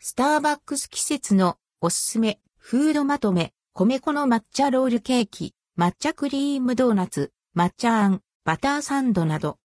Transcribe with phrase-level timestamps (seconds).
[0.00, 9.58] スターバックス季節のおすすめ、フードまとめ、米粉の抹茶ロールケーキ、抹茶クリームドーナツ、抹茶あん、バターサンドなど。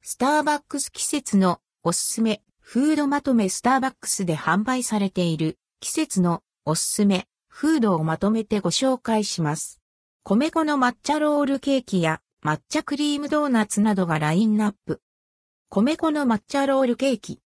[0.00, 9.82] スターバックス季節のおすすめ、フードまとめスターバックスで販売されている季節のおすすめ、フードをまとめてご紹介します。
[10.22, 15.02] 米粉の抹茶ロールケーキや抹茶クリームドーナツなどがラインナップ。
[15.74, 17.40] 米粉の抹茶ロールケーキ。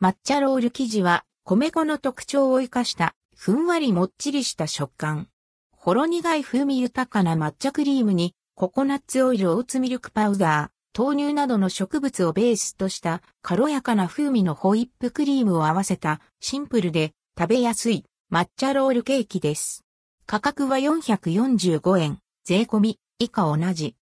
[0.00, 5.26] 抹茶ロール生地は米粉の特徴を生かしたふんわりもっちりした食感。
[5.72, 19.84] ほろ苦い風味豊かな抹茶クリームにココナッツオイルオーツミルクパウダー、豆乳などの植物をベースとした軽やかな風味のホイップクリームを合わせたシンプルで食べやすい抹茶ロールケーキです。
[20.26, 23.96] 価格は445円、税込み以下同じ。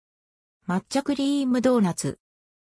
[0.68, 2.18] 抹茶クリームドーナツ。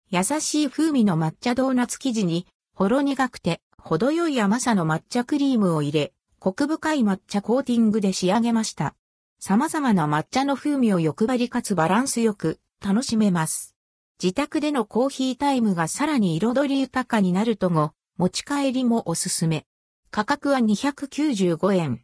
[0.09, 8.95] 優しい風味の抹茶ドーナツ生地に、ほろ苦くて、程よい甘さの抹茶クリームを入れ、コク深い抹茶コーティングで仕上げました。
[9.39, 13.75] 様々な抹茶の風味を欲張りかつバランスよく楽しめます。
[14.21, 19.65] 自宅でのコーヒータイムがさらに彩り豊かになるとも、持ち帰りもおすすめ。
[20.09, 22.03] 価格は295円。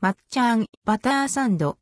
[0.00, 1.78] 抹茶あん、バターサンド。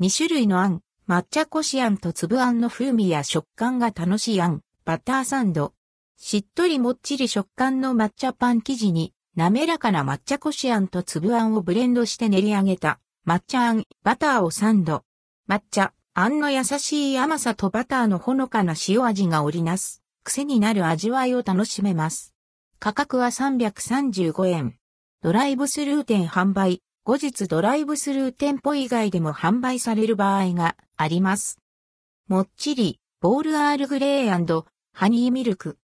[0.00, 5.72] 2種類のあん、抹茶こしあんと粒あんの風味や食感が楽しいあん、バターサンド。
[6.18, 15.04] しっとりもっちり食感の抹茶パン生地に、滑らかな抹茶こしあんと粒あんをブレンドして練り上げた、抹茶あん、バターをサンド。
[15.48, 22.34] 抹茶、あんの優しい甘さとバターのほのかな塩味が織りなす、癖になる味わいを楽しめます。
[22.78, 24.76] 価格は335円。
[25.22, 31.58] ドライブスルー店販売、後日ドライブスルー店舗以外でも販売される場合があります。
[32.28, 34.34] もっちり、ボールアールグレー
[34.96, 35.76] ハニーミルク。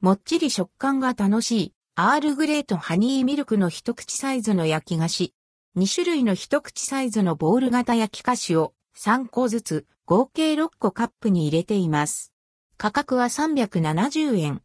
[0.00, 5.34] もっちり食感が楽しい、アールグレーとハニーミルクの一口サイズの焼き菓子。
[5.76, 12.32] 2種類の一口サイズのボール型焼き菓子を3個ずつ合計6個カップに入れています。
[12.78, 14.62] 価格は370円。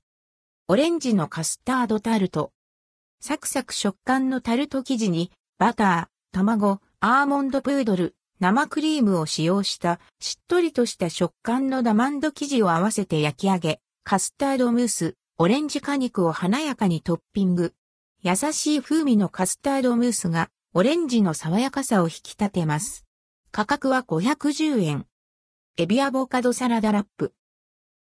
[0.70, 2.54] オレンジのカスタードタルト。
[3.20, 17.74] サクサク食感のタルト生地にバター、卵、アーモンドプードル、生クリームを使用したしっとりとした食感のダマンド生地を合わせて焼き上げ、カスタードムース、オレンジ果肉を華やかにトッピング。
[18.22, 23.06] 優しい風味のカスタードムースがオレンジの爽やかさを引き立てます。
[23.54, 25.06] 価格は510円。
[25.78, 27.34] エビアボカドサラダラップ。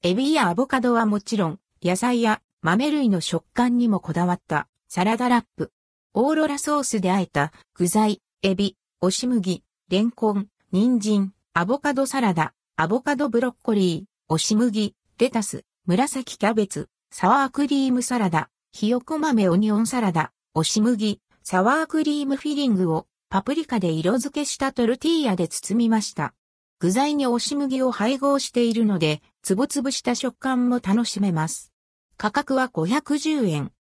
[0.01, 5.71] エビやアボカドはもちろん、野菜や豆類の食感にもこだわったサラダラップ。
[6.15, 26.33] オーロラソースで和えた具材、エビ、押し麦、レンコン、人参、アボカドサラダ、アボカドブロッコリー、押し麦、レタス、紫キャベツ、サワークリームサラダ、ひよこ豆オニオンサラダ、押し麦、サワークリームフィリングをパプリカで色付けしたトルティーヤで包みました。
[26.79, 31.73] 具材に押し麦を配合しているので、つぶつぶした食感も楽しめます。
[32.15, 33.73] 価格は510円。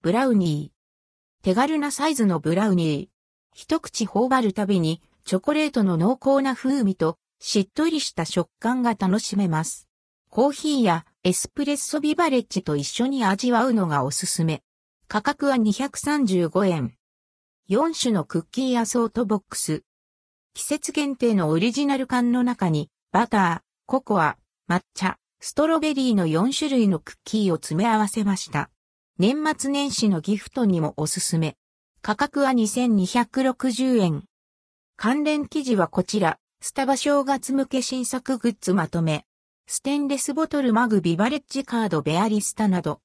[0.00, 1.44] ブラウニー。
[1.44, 3.20] 手軽なサイズのブラウニー。
[3.52, 9.88] 一口頬張るたびにチョコレートの濃厚な風味としっとりした食感が楽しめます。
[10.30, 14.62] コーヒーやエスプレッソビバレッジと一緒に味わうのがおすすめ。
[15.08, 16.94] 価格は235円。
[17.68, 19.82] 4種のクッキーアソートボックス。
[20.54, 24.36] 季節限定のオリジナル缶の中にバター、ココア、
[24.68, 28.70] 抹茶、ストロベリーの4種類のクッキーを詰め合わせました。
[29.18, 31.56] 年末年始のギフトにもおすすめ。
[32.02, 34.24] 価格は2260円。
[35.02, 39.24] 関連記事はこちら、スタバ正月向け新作グッズまとめ。
[39.66, 42.98] ステンレスボトルマグビバレッジカードベアリスタなど。